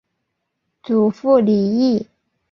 [0.81, 2.07] 祖父李毅。